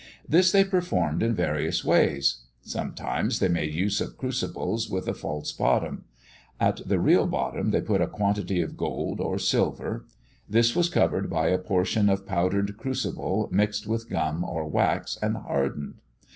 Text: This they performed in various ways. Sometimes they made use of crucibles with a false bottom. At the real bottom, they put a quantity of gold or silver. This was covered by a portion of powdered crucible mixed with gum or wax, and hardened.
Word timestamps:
This 0.27 0.51
they 0.51 0.63
performed 0.63 1.21
in 1.21 1.35
various 1.35 1.85
ways. 1.85 2.37
Sometimes 2.63 3.37
they 3.37 3.47
made 3.49 3.71
use 3.75 4.01
of 4.01 4.17
crucibles 4.17 4.89
with 4.89 5.07
a 5.07 5.13
false 5.13 5.51
bottom. 5.51 6.05
At 6.59 6.81
the 6.87 6.99
real 6.99 7.27
bottom, 7.27 7.69
they 7.69 7.81
put 7.81 8.01
a 8.01 8.07
quantity 8.07 8.61
of 8.63 8.75
gold 8.75 9.21
or 9.21 9.37
silver. 9.37 10.07
This 10.49 10.75
was 10.75 10.89
covered 10.89 11.29
by 11.29 11.49
a 11.49 11.59
portion 11.59 12.09
of 12.09 12.25
powdered 12.25 12.77
crucible 12.77 13.47
mixed 13.51 13.85
with 13.85 14.09
gum 14.09 14.43
or 14.43 14.65
wax, 14.67 15.19
and 15.21 15.37
hardened. 15.37 15.99